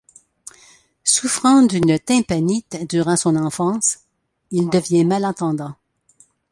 [1.03, 3.99] Souffrant d’une tympanite durant son enfance,
[4.49, 5.75] il devient malentendant.